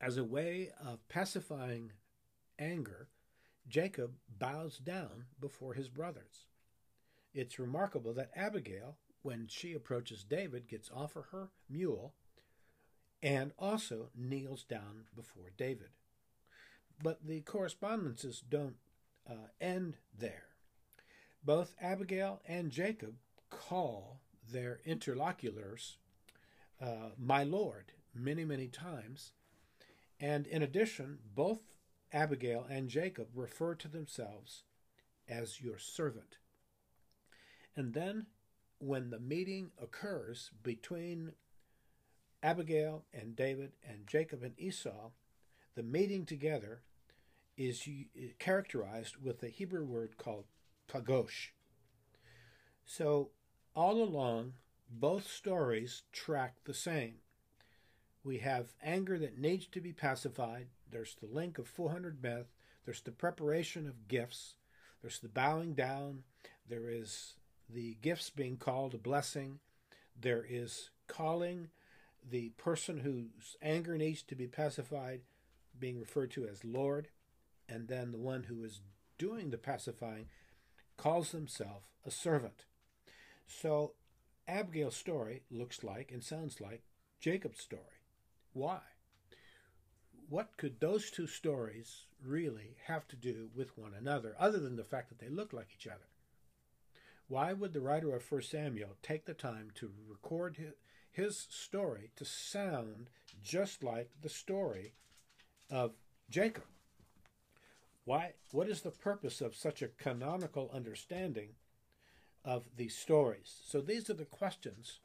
as 0.00 0.16
a 0.16 0.24
way 0.24 0.70
of 0.84 1.06
pacifying 1.08 1.92
anger, 2.58 3.08
Jacob 3.68 4.12
bows 4.38 4.78
down 4.78 5.26
before 5.40 5.74
his 5.74 5.88
brothers. 5.88 6.46
It's 7.32 7.58
remarkable 7.58 8.12
that 8.14 8.30
Abigail, 8.34 8.96
when 9.22 9.46
she 9.48 9.72
approaches 9.72 10.24
David, 10.24 10.68
gets 10.68 10.90
off 10.90 11.16
of 11.16 11.26
her 11.26 11.50
mule 11.70 12.14
and 13.22 13.52
also 13.58 14.08
kneels 14.16 14.64
down 14.64 15.04
before 15.14 15.52
David. 15.56 15.90
But 17.02 17.24
the 17.24 17.40
correspondences 17.40 18.42
don't 18.48 18.76
uh, 19.28 19.48
end 19.60 19.96
there. 20.16 20.44
Both 21.44 21.74
Abigail 21.80 22.40
and 22.46 22.70
Jacob 22.70 23.14
call 23.50 24.20
their 24.50 24.80
interlocutors 24.84 25.98
uh, 26.80 27.10
my 27.18 27.44
lord 27.44 27.92
many, 28.14 28.44
many 28.44 28.68
times. 28.68 29.32
And 30.20 30.46
in 30.46 30.62
addition, 30.62 31.18
both 31.34 31.60
Abigail 32.12 32.66
and 32.68 32.88
Jacob 32.88 33.28
refer 33.34 33.74
to 33.76 33.88
themselves 33.88 34.64
as 35.28 35.60
your 35.60 35.78
servant. 35.78 36.36
And 37.74 37.94
then, 37.94 38.26
when 38.78 39.10
the 39.10 39.20
meeting 39.20 39.70
occurs 39.80 40.50
between 40.62 41.32
Abigail 42.42 43.04
and 43.12 43.36
David 43.36 43.72
and 43.88 44.06
Jacob 44.06 44.42
and 44.42 44.58
Esau, 44.58 45.10
the 45.74 45.82
meeting 45.82 46.26
together 46.26 46.82
is 47.56 47.86
characterized 48.38 49.18
with 49.18 49.40
the 49.40 49.48
Hebrew 49.48 49.84
word 49.84 50.16
called 50.16 50.44
pagosh. 50.88 51.50
So, 52.84 53.30
all 53.74 54.02
along, 54.02 54.54
both 54.90 55.30
stories 55.30 56.02
track 56.12 56.56
the 56.64 56.74
same. 56.74 57.16
We 58.24 58.38
have 58.38 58.74
anger 58.82 59.18
that 59.18 59.38
needs 59.38 59.66
to 59.68 59.80
be 59.80 59.92
pacified. 59.92 60.66
There's 60.90 61.14
the 61.14 61.26
link 61.26 61.58
of 61.58 61.68
400 61.68 62.22
meth. 62.22 62.52
There's 62.84 63.00
the 63.00 63.12
preparation 63.12 63.86
of 63.86 64.08
gifts. 64.08 64.56
There's 65.00 65.20
the 65.20 65.28
bowing 65.28 65.74
down. 65.74 66.24
There 66.68 66.90
is 66.90 67.34
the 67.68 67.96
gifts 68.02 68.30
being 68.30 68.56
called 68.56 68.94
a 68.94 68.98
blessing. 68.98 69.60
There 70.20 70.44
is 70.48 70.90
calling 71.06 71.68
the 72.28 72.50
person 72.50 72.98
whose 72.98 73.56
anger 73.60 73.96
needs 73.96 74.22
to 74.22 74.34
be 74.34 74.46
pacified 74.46 75.20
being 75.78 75.98
referred 75.98 76.30
to 76.32 76.46
as 76.46 76.64
Lord. 76.64 77.08
And 77.68 77.88
then 77.88 78.12
the 78.12 78.18
one 78.18 78.44
who 78.44 78.64
is 78.64 78.80
doing 79.18 79.50
the 79.50 79.58
pacifying 79.58 80.26
calls 80.96 81.30
himself 81.30 81.84
a 82.04 82.10
servant. 82.10 82.64
So 83.46 83.94
Abigail's 84.48 84.96
story 84.96 85.42
looks 85.50 85.82
like 85.84 86.10
and 86.12 86.22
sounds 86.22 86.60
like 86.60 86.82
Jacob's 87.20 87.60
story. 87.60 87.82
Why? 88.52 88.80
What 90.28 90.56
could 90.56 90.80
those 90.80 91.10
two 91.10 91.26
stories 91.26 92.06
really 92.24 92.76
have 92.86 93.06
to 93.08 93.16
do 93.16 93.50
with 93.54 93.76
one 93.76 93.92
another, 93.98 94.34
other 94.38 94.58
than 94.58 94.76
the 94.76 94.84
fact 94.84 95.08
that 95.08 95.18
they 95.18 95.28
look 95.28 95.52
like 95.52 95.68
each 95.74 95.86
other? 95.86 96.08
Why 97.28 97.52
would 97.52 97.72
the 97.72 97.80
writer 97.80 98.14
of 98.14 98.30
1 98.30 98.42
Samuel 98.42 98.96
take 99.02 99.24
the 99.24 99.34
time 99.34 99.70
to 99.76 99.92
record 100.08 100.56
his 101.12 101.46
story 101.50 102.10
to 102.16 102.24
sound 102.24 103.10
just 103.42 103.84
like 103.84 104.10
the 104.20 104.28
story 104.28 104.94
of 105.70 105.92
Jacob? 106.30 106.64
Why, 108.04 108.32
what 108.50 108.68
is 108.68 108.80
the 108.80 108.90
purpose 108.90 109.40
of 109.40 109.54
such 109.54 109.82
a 109.82 109.88
canonical 109.88 110.70
understanding 110.74 111.50
of 112.44 112.64
these 112.76 112.96
stories? 112.96 113.60
So 113.64 113.80
these 113.80 114.10
are 114.10 114.14
the 114.14 114.24
questions 114.24 114.98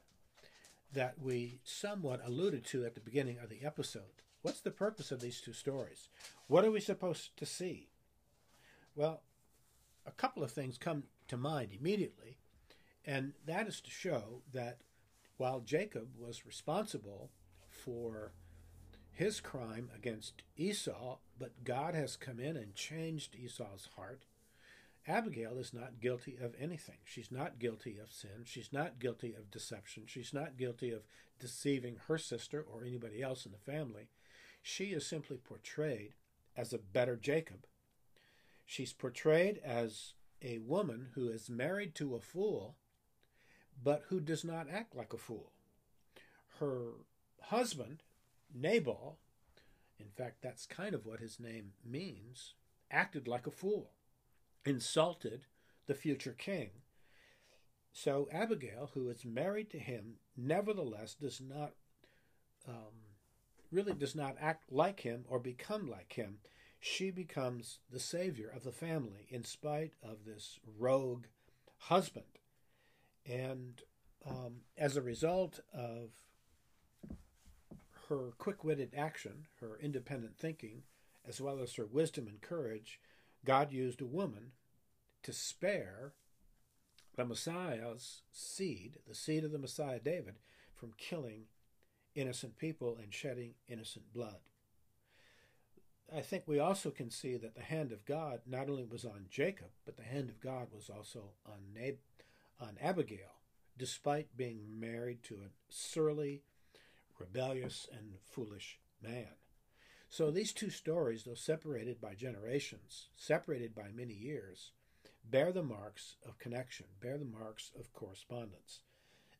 that 0.92 1.20
we 1.20 1.60
somewhat 1.62 2.20
alluded 2.24 2.64
to 2.66 2.84
at 2.84 2.94
the 2.94 3.00
beginning 3.00 3.38
of 3.38 3.50
the 3.50 3.64
episode. 3.64 4.22
What's 4.42 4.60
the 4.60 4.70
purpose 4.70 5.12
of 5.12 5.20
these 5.20 5.40
two 5.40 5.52
stories? 5.52 6.08
What 6.46 6.64
are 6.64 6.70
we 6.70 6.80
supposed 6.80 7.36
to 7.36 7.46
see? 7.46 7.90
Well, 8.96 9.22
a 10.06 10.10
couple 10.10 10.42
of 10.42 10.50
things 10.50 10.78
come 10.78 11.04
to 11.28 11.36
mind 11.36 11.70
immediately, 11.78 12.38
and 13.04 13.34
that 13.46 13.68
is 13.68 13.80
to 13.82 13.90
show 13.90 14.42
that 14.52 14.78
while 15.38 15.60
Jacob 15.60 16.08
was 16.18 16.44
responsible 16.44 17.30
for 17.68 18.32
his 19.10 19.40
crime 19.40 19.90
against 19.96 20.42
Esau, 20.56 21.18
but 21.38 21.64
God 21.64 21.94
has 21.94 22.16
come 22.16 22.38
in 22.38 22.56
and 22.56 22.74
changed 22.74 23.34
Esau's 23.34 23.88
heart. 23.96 24.26
Abigail 25.06 25.58
is 25.58 25.72
not 25.72 26.00
guilty 26.00 26.36
of 26.40 26.54
anything. 26.60 26.98
She's 27.04 27.32
not 27.32 27.58
guilty 27.58 27.98
of 27.98 28.12
sin. 28.12 28.44
She's 28.44 28.72
not 28.72 28.98
guilty 28.98 29.34
of 29.34 29.50
deception. 29.50 30.04
She's 30.06 30.34
not 30.34 30.58
guilty 30.58 30.90
of 30.90 31.02
deceiving 31.40 31.96
her 32.06 32.18
sister 32.18 32.60
or 32.60 32.84
anybody 32.84 33.22
else 33.22 33.46
in 33.46 33.52
the 33.52 33.58
family. 33.58 34.10
She 34.60 34.86
is 34.86 35.06
simply 35.06 35.38
portrayed 35.38 36.14
as 36.56 36.72
a 36.72 36.78
better 36.78 37.16
Jacob. 37.16 37.66
She's 38.66 38.92
portrayed 38.92 39.60
as 39.64 40.12
a 40.42 40.58
woman 40.58 41.08
who 41.14 41.28
is 41.28 41.48
married 41.48 41.94
to 41.96 42.14
a 42.14 42.20
fool, 42.20 42.76
but 43.82 44.04
who 44.08 44.20
does 44.20 44.44
not 44.44 44.68
act 44.70 44.94
like 44.94 45.12
a 45.12 45.18
fool. 45.18 45.52
Her 46.58 46.92
husband 47.42 48.02
Nabal, 48.54 49.18
in 49.98 50.08
fact, 50.08 50.42
that's 50.42 50.66
kind 50.66 50.94
of 50.94 51.04
what 51.04 51.20
his 51.20 51.38
name 51.38 51.72
means, 51.84 52.54
acted 52.90 53.28
like 53.28 53.46
a 53.46 53.50
fool, 53.50 53.90
insulted 54.64 55.44
the 55.86 55.94
future 55.94 56.34
king. 56.36 56.70
So 57.92 58.28
Abigail, 58.32 58.90
who 58.94 59.08
is 59.08 59.24
married 59.24 59.70
to 59.70 59.78
him, 59.78 60.16
nevertheless 60.36 61.14
does 61.14 61.40
not 61.40 61.72
um, 62.66 63.08
really 63.72 63.94
does 63.94 64.14
not 64.14 64.36
act 64.40 64.70
like 64.70 65.00
him 65.00 65.24
or 65.28 65.38
become 65.38 65.86
like 65.86 66.12
him. 66.12 66.38
She 66.80 67.10
becomes 67.10 67.78
the 67.90 68.00
savior 68.00 68.48
of 68.54 68.62
the 68.62 68.72
family 68.72 69.26
in 69.30 69.44
spite 69.44 69.94
of 70.02 70.24
this 70.24 70.60
rogue 70.78 71.24
husband. 71.78 72.24
And 73.28 73.82
um, 74.26 74.62
as 74.76 74.96
a 74.96 75.02
result 75.02 75.60
of 75.72 76.10
her 78.08 78.32
quick 78.38 78.64
witted 78.64 78.94
action, 78.96 79.46
her 79.60 79.78
independent 79.80 80.38
thinking, 80.38 80.82
as 81.26 81.40
well 81.40 81.60
as 81.60 81.74
her 81.74 81.86
wisdom 81.86 82.26
and 82.26 82.40
courage, 82.40 82.98
God 83.44 83.72
used 83.72 84.00
a 84.00 84.06
woman 84.06 84.52
to 85.22 85.32
spare 85.32 86.14
the 87.16 87.24
Messiah's 87.24 88.22
seed, 88.32 88.98
the 89.06 89.14
seed 89.14 89.44
of 89.44 89.52
the 89.52 89.58
Messiah 89.58 90.00
David, 90.00 90.36
from 90.74 90.92
killing 90.96 91.44
innocent 92.14 92.56
people 92.56 92.96
and 93.00 93.12
shedding 93.12 93.54
innocent 93.68 94.12
blood. 94.12 94.38
I 96.14 96.20
think 96.22 96.44
we 96.46 96.58
also 96.58 96.90
can 96.90 97.10
see 97.10 97.36
that 97.36 97.54
the 97.54 97.62
hand 97.62 97.92
of 97.92 98.06
God 98.06 98.40
not 98.46 98.70
only 98.70 98.84
was 98.84 99.04
on 99.04 99.26
Jacob, 99.28 99.68
but 99.84 99.96
the 99.96 100.04
hand 100.04 100.30
of 100.30 100.40
God 100.40 100.68
was 100.72 100.88
also 100.88 101.32
on, 101.44 101.58
Nab- 101.74 101.98
on 102.60 102.76
Abigail, 102.80 103.40
despite 103.76 104.36
being 104.36 104.78
married 104.78 105.22
to 105.24 105.34
a 105.36 105.50
surly, 105.68 106.42
rebellious 107.18 107.88
and 107.92 108.14
foolish 108.24 108.78
man. 109.02 109.28
So 110.08 110.30
these 110.30 110.52
two 110.52 110.70
stories, 110.70 111.24
though 111.24 111.34
separated 111.34 112.00
by 112.00 112.14
generations, 112.14 113.08
separated 113.16 113.74
by 113.74 113.88
many 113.94 114.14
years, 114.14 114.72
bear 115.24 115.52
the 115.52 115.62
marks 115.62 116.16
of 116.26 116.38
connection, 116.38 116.86
bear 117.00 117.18
the 117.18 117.24
marks 117.24 117.70
of 117.78 117.92
correspondence. 117.92 118.80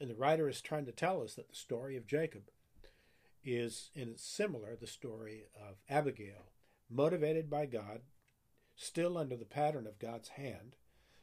And 0.00 0.10
the 0.10 0.14
writer 0.14 0.48
is 0.48 0.60
trying 0.60 0.84
to 0.86 0.92
tell 0.92 1.22
us 1.22 1.34
that 1.34 1.48
the 1.48 1.56
story 1.56 1.96
of 1.96 2.06
Jacob 2.06 2.42
is, 3.42 3.90
in 3.94 4.08
its 4.08 4.24
similar, 4.24 4.76
the 4.76 4.86
story 4.86 5.44
of 5.56 5.76
Abigail, 5.88 6.52
motivated 6.90 7.48
by 7.48 7.66
God, 7.66 8.02
still 8.76 9.16
under 9.16 9.36
the 9.36 9.44
pattern 9.44 9.86
of 9.86 9.98
God's 9.98 10.28
hand, 10.30 10.76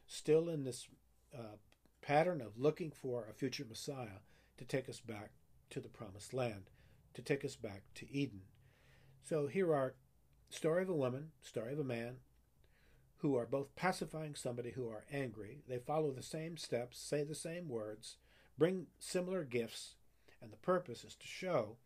still 0.06 0.48
in 0.48 0.64
this 0.64 0.88
uh, 1.36 1.56
pattern 2.06 2.40
of 2.40 2.56
looking 2.56 2.92
for 2.92 3.26
a 3.28 3.34
future 3.34 3.66
Messiah 3.68 4.20
to 4.56 4.64
take 4.64 4.88
us 4.88 5.00
back 5.00 5.30
to 5.68 5.80
the 5.80 5.88
promised 5.88 6.32
land, 6.32 6.70
to 7.14 7.20
take 7.20 7.44
us 7.44 7.56
back 7.56 7.82
to 7.96 8.08
Eden. 8.12 8.42
So 9.24 9.48
here 9.48 9.74
are 9.74 9.94
story 10.48 10.82
of 10.82 10.88
a 10.88 10.94
woman, 10.94 11.32
story 11.42 11.72
of 11.72 11.80
a 11.80 11.84
man, 11.84 12.18
who 13.16 13.34
are 13.34 13.44
both 13.44 13.74
pacifying 13.74 14.36
somebody 14.36 14.70
who 14.70 14.88
are 14.88 15.04
angry. 15.12 15.62
They 15.66 15.78
follow 15.78 16.12
the 16.12 16.22
same 16.22 16.56
steps, 16.56 16.96
say 16.96 17.24
the 17.24 17.34
same 17.34 17.68
words, 17.68 18.18
bring 18.56 18.86
similar 19.00 19.42
gifts, 19.42 19.94
and 20.40 20.52
the 20.52 20.58
purpose 20.58 21.02
is 21.02 21.16
to 21.16 21.26
show 21.26 21.76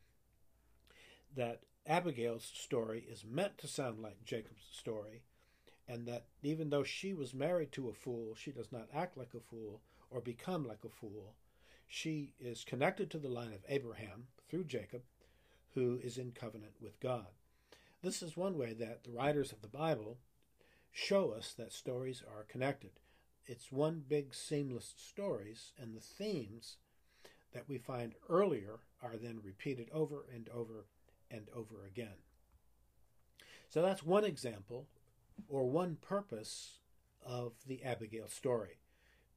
that 1.34 1.62
Abigail's 1.86 2.44
story 2.44 3.06
is 3.10 3.24
meant 3.24 3.56
to 3.56 3.66
sound 3.66 4.02
like 4.02 4.22
Jacob's 4.22 4.66
story, 4.70 5.22
and 5.88 6.06
that 6.06 6.26
even 6.42 6.68
though 6.68 6.84
she 6.84 7.14
was 7.14 7.32
married 7.32 7.72
to 7.72 7.88
a 7.88 7.94
fool, 7.94 8.34
she 8.34 8.50
does 8.50 8.70
not 8.70 8.88
act 8.92 9.16
like 9.16 9.32
a 9.34 9.40
fool 9.40 9.80
or 10.10 10.20
become 10.20 10.66
like 10.66 10.84
a 10.84 10.88
fool, 10.88 11.34
she 11.86 12.34
is 12.38 12.64
connected 12.64 13.10
to 13.10 13.18
the 13.18 13.28
line 13.28 13.52
of 13.52 13.64
Abraham 13.68 14.26
through 14.48 14.64
Jacob, 14.64 15.02
who 15.74 15.98
is 16.02 16.18
in 16.18 16.32
covenant 16.32 16.74
with 16.80 17.00
God. 17.00 17.26
This 18.02 18.22
is 18.22 18.36
one 18.36 18.56
way 18.56 18.72
that 18.74 19.04
the 19.04 19.12
writers 19.12 19.52
of 19.52 19.60
the 19.60 19.68
Bible 19.68 20.18
show 20.92 21.30
us 21.30 21.52
that 21.56 21.72
stories 21.72 22.22
are 22.26 22.44
connected. 22.44 22.90
It's 23.46 23.72
one 23.72 24.02
big 24.06 24.34
seamless 24.34 24.94
stories, 24.96 25.72
and 25.80 25.94
the 25.94 26.00
themes 26.00 26.76
that 27.52 27.68
we 27.68 27.78
find 27.78 28.14
earlier 28.28 28.80
are 29.02 29.16
then 29.16 29.40
repeated 29.42 29.88
over 29.92 30.24
and 30.32 30.48
over 30.48 30.86
and 31.30 31.48
over 31.54 31.84
again. 31.86 32.18
So 33.68 33.82
that's 33.82 34.02
one 34.02 34.24
example 34.24 34.86
or 35.48 35.68
one 35.68 35.96
purpose 36.00 36.78
of 37.24 37.52
the 37.66 37.82
Abigail 37.84 38.28
story 38.28 38.78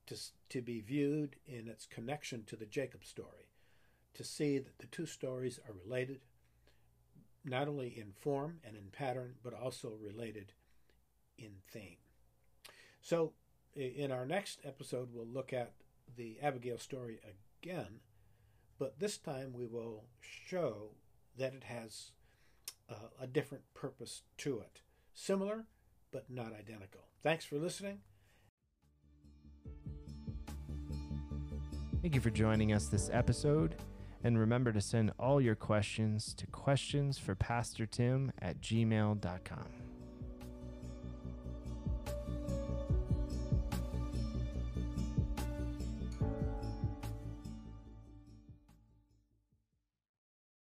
to, 0.08 0.18
to 0.50 0.62
be 0.62 0.82
viewed 0.82 1.36
in 1.46 1.68
its 1.68 1.86
connection 1.86 2.44
to 2.46 2.56
the 2.56 2.66
Jacob 2.66 3.04
story, 3.06 3.50
to 4.14 4.24
see 4.24 4.58
that 4.58 4.80
the 4.80 4.88
two 4.88 5.06
stories 5.06 5.60
are 5.68 5.74
related, 5.86 6.20
not 7.46 7.68
only 7.68 7.88
in 7.88 8.14
form 8.14 8.60
and 8.66 8.76
in 8.76 8.90
pattern, 8.92 9.36
but 9.44 9.54
also 9.54 9.98
related 10.02 10.54
in 11.38 11.52
theme. 11.72 11.98
So, 13.02 13.34
in 13.76 14.12
our 14.12 14.26
next 14.26 14.60
episode, 14.64 15.10
we'll 15.12 15.26
look 15.26 15.52
at 15.52 15.74
the 16.16 16.38
Abigail 16.42 16.78
story 16.78 17.20
again, 17.62 18.00
but 18.78 19.00
this 19.00 19.18
time 19.18 19.54
we 19.54 19.66
will 19.66 20.04
show 20.22 20.92
that 21.38 21.54
it 21.54 21.64
has 21.64 22.12
uh, 22.90 23.10
a 23.20 23.28
different 23.28 23.64
purpose 23.74 24.22
to 24.38 24.60
it. 24.60 24.82
Similar, 25.14 25.66
but 26.12 26.30
not 26.30 26.54
identical. 26.54 27.08
Thanks 27.22 27.46
for 27.46 27.58
listening. 27.58 28.00
Thank 32.04 32.16
you 32.16 32.22
for 32.22 32.32
joining 32.32 32.74
us 32.74 32.88
this 32.88 33.10
episode. 33.14 33.76
And 34.26 34.38
remember 34.38 34.74
to 34.74 34.82
send 34.82 35.14
all 35.18 35.40
your 35.40 35.56
questions 35.56 36.34
to 36.34 36.46
questions 36.48 37.18
for 37.18 37.34
Pastor 37.34 37.86
Tim 37.86 38.34
at 38.42 38.60
gmail.com. 38.60 39.83